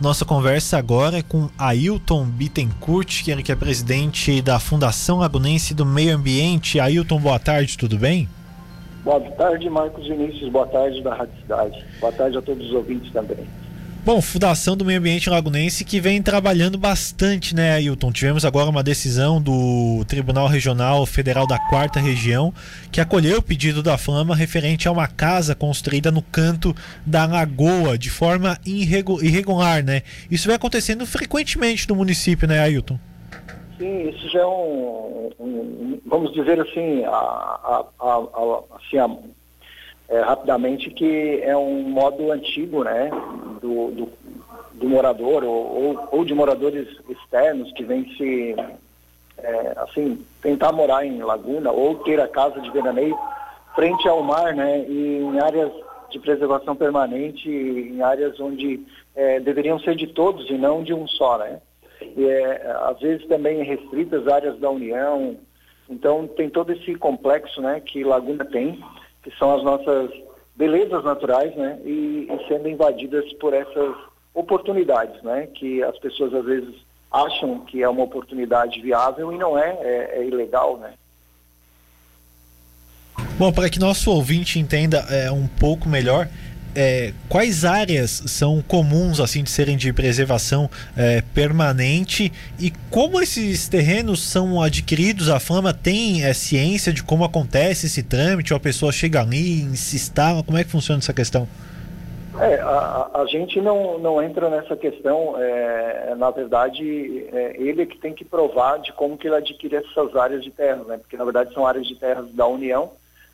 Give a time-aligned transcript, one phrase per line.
[0.00, 6.14] Nossa conversa agora é com Ailton Bittencourt, que é presidente da Fundação Lagunense do Meio
[6.14, 6.78] Ambiente.
[6.78, 8.28] Ailton, boa tarde, tudo bem?
[9.02, 10.52] Boa tarde, Marcos Vinícius.
[10.52, 11.84] Boa tarde da Rádio Cidade.
[12.00, 13.44] Boa tarde a todos os ouvintes também.
[14.04, 18.10] Bom, Fundação do Meio Ambiente Lagunense que vem trabalhando bastante, né, Ailton?
[18.10, 22.54] Tivemos agora uma decisão do Tribunal Regional Federal da Quarta Região
[22.90, 26.74] que acolheu o pedido da Flama referente a uma casa construída no canto
[27.04, 30.02] da lagoa de forma irregular, né?
[30.30, 32.98] Isso vem acontecendo frequentemente no município, né, Ailton?
[33.78, 38.98] Sim, isso já é um, um vamos dizer assim, a, a, a, assim
[40.08, 43.10] é, rapidamente que é um modo antigo, né,
[43.60, 44.08] do, do,
[44.74, 48.56] do morador ou, ou, de moradores externos que vem se,
[49.36, 53.16] é, assim, tentar morar em laguna ou ter a casa de veraneio
[53.74, 55.70] frente ao mar, né, e em áreas
[56.10, 58.80] de preservação permanente, em áreas onde
[59.14, 61.60] é, deveriam ser de todos e não de um só, né.
[62.16, 65.36] E, é, às vezes também restritas áreas da União,
[65.90, 68.82] então tem todo esse complexo, né, que Laguna tem
[69.22, 70.10] que são as nossas
[70.56, 71.78] belezas naturais, né?
[71.84, 73.94] E, e, sendo invadidas por essas
[74.34, 75.46] oportunidades, né?
[75.54, 76.74] Que as pessoas às vezes
[77.10, 80.92] acham que é uma oportunidade viável e não é, é, é ilegal, né?
[83.38, 86.28] Bom, para que nosso ouvinte entenda é, um pouco melhor,
[86.74, 93.68] é, quais áreas são comuns assim de serem de preservação é, permanente e como esses
[93.68, 95.28] terrenos são adquiridos?
[95.28, 98.52] A Fama tem é, ciência de como acontece esse trâmite?
[98.52, 100.42] Ou a pessoa chega ali, instala?
[100.42, 101.48] Como é que funciona essa questão?
[102.40, 107.86] É, a, a, gente não, não entra nessa questão, é, na verdade, é, ele é
[107.86, 110.98] que tem que provar de como que ele adquire essas áreas de terra, né?
[110.98, 112.92] porque na verdade são áreas de terras da União,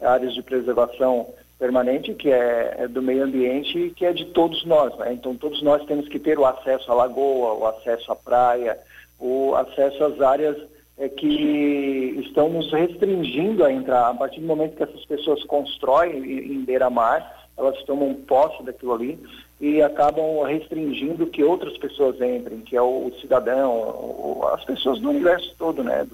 [0.00, 1.26] áreas de preservação
[1.58, 4.96] permanente, que é, é, do meio ambiente, que é de todos nós.
[4.98, 5.14] Né?
[5.14, 8.78] Então, todos nós temos que ter o acesso à lagoa, o acesso à praia,
[9.18, 10.56] o acesso às áreas
[10.98, 14.10] é, que estão nos restringindo a entrar.
[14.10, 19.18] A partir do momento que essas pessoas constroem em beira-mar, elas tomam posse daquilo ali
[19.58, 25.54] e acabam restringindo que outras pessoas entrem, que é o, cidadão, as pessoas do universo
[25.58, 26.06] todo, né?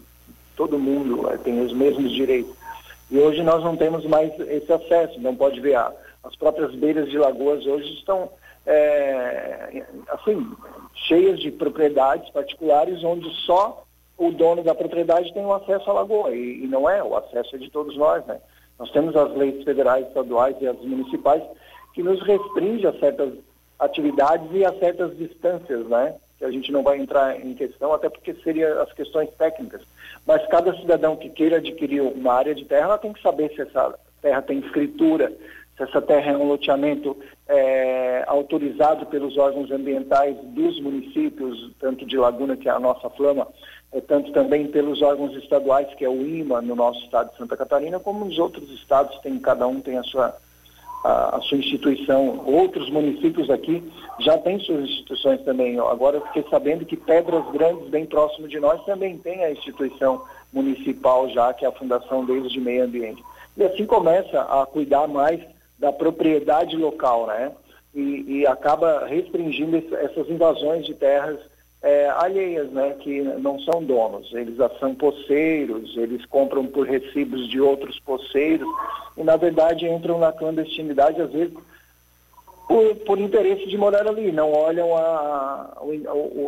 [0.56, 2.61] todo mundo é, tem os mesmos direitos.
[3.12, 5.74] E hoje nós não temos mais esse acesso, não pode ver.
[5.74, 5.92] A,
[6.24, 8.30] as próprias beiras de lagoas hoje estão
[8.64, 10.50] é, assim,
[10.94, 13.84] cheias de propriedades particulares onde só
[14.16, 16.34] o dono da propriedade tem o acesso à lagoa.
[16.34, 18.40] E, e não é, o acesso é de todos nós, né?
[18.78, 21.42] Nós temos as leis federais, estaduais e as municipais
[21.92, 23.34] que nos restringe a certas
[23.78, 26.14] atividades e a certas distâncias, né?
[26.42, 29.82] A gente não vai entrar em questão, até porque seriam as questões técnicas.
[30.26, 33.62] Mas cada cidadão que queira adquirir uma área de terra, ela tem que saber se
[33.62, 35.32] essa terra tem escritura,
[35.76, 37.16] se essa terra é um loteamento
[37.48, 43.48] é, autorizado pelos órgãos ambientais dos municípios, tanto de Laguna, que é a nossa flama,
[43.92, 47.56] é, tanto também pelos órgãos estaduais, que é o IMA, no nosso estado de Santa
[47.56, 50.34] Catarina, como nos outros estados, tem, cada um tem a sua
[51.04, 52.42] a, sua instituição.
[52.46, 53.82] Outros municípios aqui
[54.20, 55.78] já têm suas instituições também.
[55.78, 60.22] Agora eu fiquei sabendo que Pedras Grandes, bem próximo de nós, também tem a instituição
[60.52, 63.22] municipal já, que é a Fundação deles de Meio Ambiente.
[63.56, 65.40] E assim começa a cuidar mais
[65.78, 67.52] da propriedade local, né?
[67.94, 71.38] E, e acaba restringindo essas invasões de terras
[71.82, 74.32] é, alheias, né, que não são donos.
[74.32, 78.68] Eles são poceiros, eles compram por recibos de outros poceiros
[79.16, 81.54] e, na verdade, entram na clandestinidade, às vezes,
[82.68, 85.72] por, por interesse de morar ali, não olham a,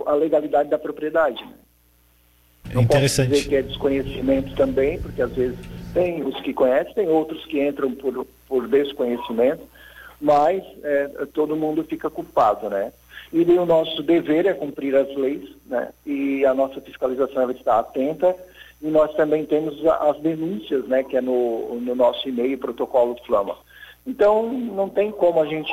[0.07, 1.45] a, a legalidade da propriedade.
[1.45, 1.55] Né?
[2.73, 3.29] Não Interessante.
[3.29, 5.59] posso dizer que é desconhecimento também, porque às vezes
[5.93, 9.63] tem os que conhecem, tem outros que entram por, por desconhecimento,
[10.21, 12.93] mas é, todo mundo fica culpado, né?
[13.33, 15.91] E o nosso dever é cumprir as leis, né?
[16.07, 18.35] E a nossa fiscalização ela está atenta.
[18.81, 21.03] E nós também temos as denúncias, né?
[21.03, 23.57] Que é no, no nosso e-mail, protocolo Flama.
[24.07, 25.73] Então, não tem como a gente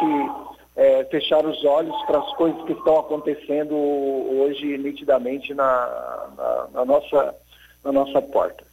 [0.75, 6.85] é, fechar os olhos para as coisas que estão acontecendo hoje nitidamente na, na, na
[6.85, 7.35] nossa,
[7.83, 8.70] na nossa porta.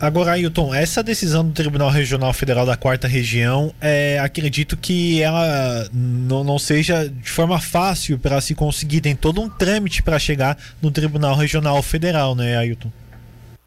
[0.00, 5.88] Agora, Ailton, essa decisão do Tribunal Regional Federal da Quarta Região, é, acredito que ela
[5.92, 9.00] não, não seja de forma fácil para se conseguir.
[9.02, 12.90] Tem todo um trâmite para chegar no Tribunal Regional Federal, né, Ailton?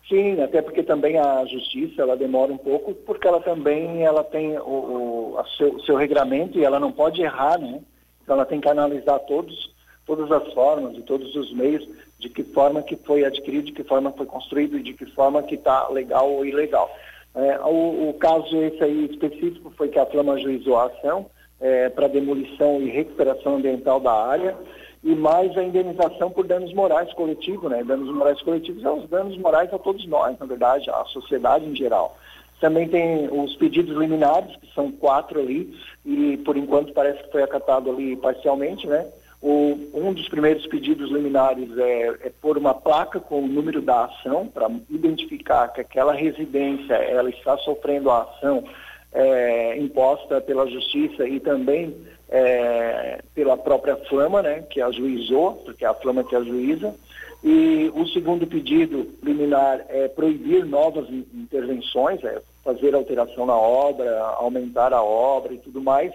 [0.10, 4.58] Sim, até porque também a justiça ela demora um pouco, porque ela também ela tem
[4.58, 7.80] o, o seu, seu regramento e ela não pode errar, né?
[8.24, 9.74] Então ela tem que analisar todos,
[10.06, 11.86] todas as formas e todos os meios
[12.20, 15.44] de que forma que foi adquirido, de que forma foi construído e de que forma
[15.44, 16.90] que está legal ou ilegal.
[17.36, 21.28] É, o, o, caso esse aí específico foi que a Flama ajuizou a ação
[21.62, 24.56] é, para demolição e recuperação ambiental da área
[25.04, 27.84] e mais a indenização por danos morais coletivos, né?
[27.84, 31.76] Danos morais coletivos são os danos morais a todos nós, na verdade, a sociedade em
[31.76, 32.18] geral.
[32.60, 37.44] Também tem os pedidos liminares, que são quatro ali, e por enquanto parece que foi
[37.44, 39.08] acatado ali parcialmente, né?
[39.42, 44.06] O, um dos primeiros pedidos liminares é, é por uma placa com o número da
[44.06, 48.64] ação, para identificar que aquela residência ela está sofrendo a ação
[49.14, 51.96] é, imposta pela justiça e também
[52.30, 56.94] é, pela própria Flama, né, que ajuizou, porque é a Flama que ajuiza.
[57.44, 64.92] E o segundo pedido liminar é proibir novas intervenções, é fazer alteração na obra, aumentar
[64.92, 66.12] a obra e tudo mais.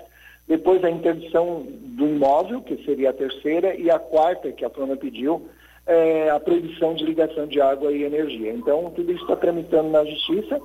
[0.46, 4.96] Depois a interdição do imóvel, que seria a terceira, e a quarta, que a Flama
[4.96, 5.48] pediu,
[5.86, 8.52] é a proibição de ligação de água e energia.
[8.52, 10.60] Então, tudo isso está tramitando na Justiça.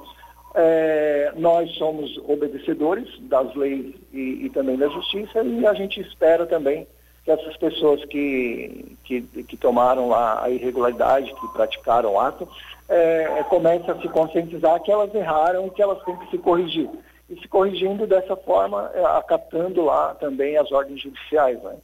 [0.55, 6.47] É, nós somos obedecedores das leis e, e, também da Justiça e a gente espera
[6.47, 6.87] também
[7.23, 12.47] que essas pessoas que, que, que tomaram lá a irregularidade, que praticaram o ato,
[12.89, 16.89] é, comecem a se conscientizar que elas erraram e que elas têm que se corrigir
[17.29, 21.61] e se corrigindo dessa forma, é, acatando lá também as ordens judiciais.
[21.61, 21.75] Né?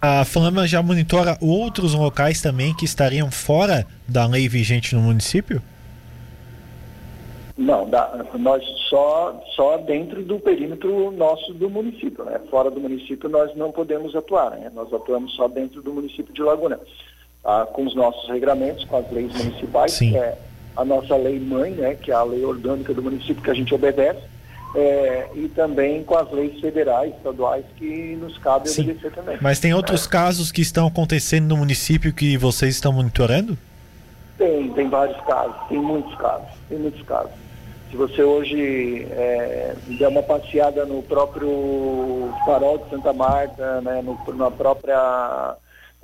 [0.00, 5.62] A Flama já monitora outros locais também que estariam fora da lei vigente no município?
[7.56, 12.38] Não, da, nós só, só dentro do perímetro nosso do município, né?
[12.50, 14.70] Fora do município nós não podemos atuar, né?
[14.74, 16.78] Nós atuamos só dentro do município de Laguna,
[17.42, 17.64] tá?
[17.66, 20.14] com os nossos regramentos, com as leis municipais, Sim.
[20.16, 20.36] é
[20.76, 23.74] a nossa lei mãe, né, que é a lei orgânica do município que a gente
[23.74, 24.20] obedece,
[24.74, 28.82] é, e também com as leis federais, estaduais que nos cabe Sim.
[28.82, 29.38] obedecer também.
[29.40, 30.08] Mas tem outros é.
[30.08, 33.56] casos que estão acontecendo no município que vocês estão monitorando?
[34.36, 37.32] Tem, tem vários casos, tem muitos casos, tem muitos casos.
[37.90, 44.18] Se você hoje é, der uma passeada no próprio farol de Santa Marta, né, no,
[44.34, 45.56] na própria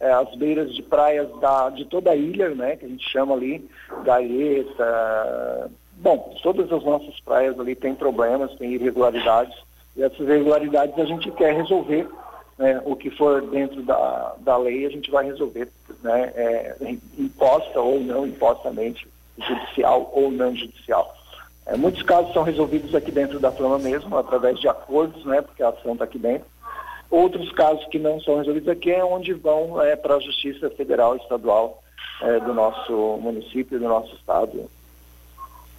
[0.02, 3.34] é, as beiras de praias da, de toda a ilha, né, que a gente chama
[3.34, 3.64] ali,
[4.02, 9.56] Gaeta, bom, todas as nossas praias ali têm problemas, têm irregularidades,
[9.96, 12.08] e essas irregularidades a gente quer resolver,
[12.58, 15.68] né, o que for dentro da, da lei a gente vai resolver,
[16.02, 16.76] né, é,
[17.16, 19.06] imposta ou não impostamente,
[19.38, 21.14] judicial ou não judicial.
[21.64, 25.62] É, muitos casos são resolvidos aqui dentro da Flama mesmo, através de acordos, né, porque
[25.62, 26.46] a ação está aqui dentro,
[27.12, 31.14] Outros casos que não são resolvidos aqui é onde vão é, para a Justiça Federal
[31.14, 31.82] e Estadual
[32.22, 34.64] é, do nosso município, do nosso estado.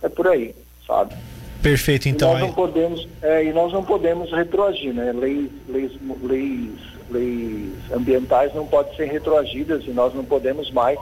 [0.03, 0.53] É por aí,
[0.85, 1.15] sabe?
[1.59, 2.29] Perfeito, então.
[2.29, 5.11] E nós não podemos, é, e nós não podemos retroagir, né?
[5.11, 5.91] Leis, leis,
[6.21, 10.99] leis, leis ambientais não podem ser retroagidas e nós não podemos mais,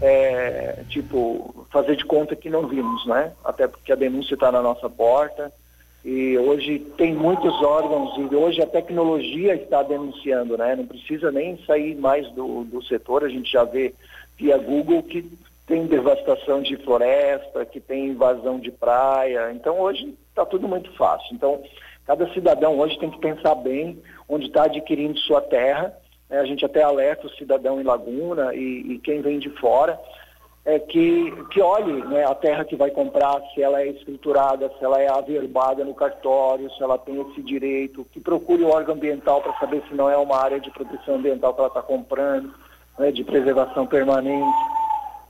[0.00, 3.32] é, tipo, fazer de conta que não vimos, né?
[3.44, 5.52] Até porque a denúncia está na nossa porta
[6.10, 10.74] e hoje tem muitos órgãos e hoje a tecnologia está denunciando, né?
[10.74, 13.92] Não precisa nem sair mais do, do setor, a gente já vê
[14.34, 15.30] via Google que
[15.66, 19.52] tem devastação de floresta, que tem invasão de praia.
[19.52, 21.28] Então hoje está tudo muito fácil.
[21.34, 21.62] Então
[22.06, 25.92] cada cidadão hoje tem que pensar bem onde está adquirindo sua terra.
[26.30, 26.40] Né?
[26.40, 30.00] A gente até alerta o cidadão em Laguna e, e quem vem de fora
[30.68, 34.84] é, que, que olhe né, a terra que vai comprar, se ela é escriturada, se
[34.84, 39.40] ela é averbada no cartório, se ela tem esse direito, que procure o órgão ambiental
[39.40, 42.52] para saber se não é uma área de proteção ambiental que ela está comprando,
[42.98, 44.58] né, de preservação permanente.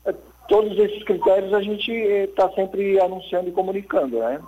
[0.07, 0.15] É,
[0.49, 4.41] todos esses critérios a gente está eh, sempre anunciando e comunicando, né?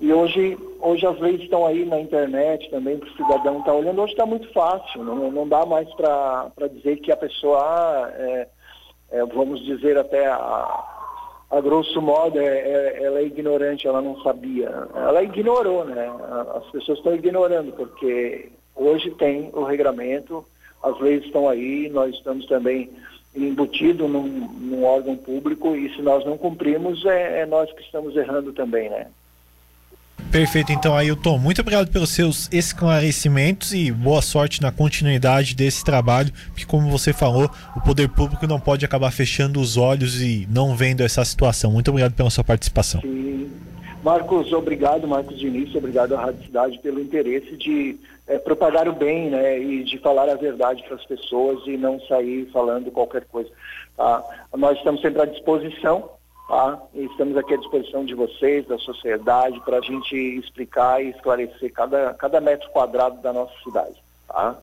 [0.00, 3.74] E hoje, hoje as leis estão aí na internet também para o cidadão estar tá
[3.76, 4.00] olhando.
[4.00, 7.58] Hoje está muito fácil, não, não dá mais para dizer que a pessoa...
[7.58, 8.48] Ah, é,
[9.10, 10.84] é, vamos dizer até a,
[11.50, 14.70] a grosso modo, é, é, ela é ignorante, ela não sabia.
[14.94, 16.10] Ela ignorou, né?
[16.54, 20.44] As pessoas estão ignorando, porque hoje tem o regramento,
[20.82, 22.90] as leis estão aí, nós estamos também
[23.34, 28.16] embutidos num, num órgão público e se nós não cumprimos, é, é nós que estamos
[28.16, 29.08] errando também, né?
[30.30, 36.30] Perfeito, então Ailton, muito obrigado pelos seus esclarecimentos e boa sorte na continuidade desse trabalho,
[36.48, 40.76] porque como você falou, o poder público não pode acabar fechando os olhos e não
[40.76, 41.72] vendo essa situação.
[41.72, 43.00] Muito obrigado pela sua participação.
[43.00, 43.50] Sim.
[44.04, 49.30] Marcos, obrigado, Marcos Diniz, obrigado à Rádio Cidade pelo interesse de é, propagar o bem,
[49.30, 53.50] né, e de falar a verdade para as pessoas e não sair falando qualquer coisa.
[53.96, 54.22] Tá?
[54.56, 56.17] Nós estamos sempre à disposição
[56.48, 56.80] Tá?
[56.94, 61.70] E estamos aqui à disposição de vocês, da sociedade, para a gente explicar e esclarecer
[61.74, 64.02] cada, cada metro quadrado da nossa cidade.
[64.26, 64.56] Tá?